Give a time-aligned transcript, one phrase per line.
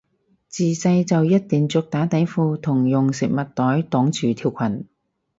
[0.47, 4.87] 自細就一定着打底褲同用食物袋擋住條裙